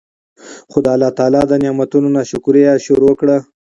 خو 0.71 0.77
د 0.85 0.87
الله 0.95 1.09
تعالی 1.17 1.41
د 1.47 1.53
نعمتونو 1.63 2.07
نا 2.15 2.21
شکري 2.31 2.61
ئي 2.67 2.77
شروع 2.85 3.13
کړه 3.19 3.37